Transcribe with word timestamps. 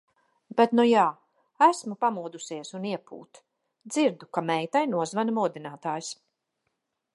Bet 0.59 0.71
nu 0.77 0.85
jā, 0.91 1.03
esmu 1.65 1.97
pamodusies 2.05 2.73
un 2.79 2.89
iepūt! 2.93 3.41
Dzirdu, 3.93 4.31
ka 4.39 4.45
meitai 4.49 4.85
nozvana 4.97 5.39
modinātājs. 5.41 6.13